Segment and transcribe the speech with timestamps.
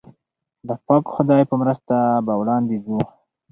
[0.67, 1.95] د پاک خدای په مرسته
[2.25, 2.97] به وړاندې ځو.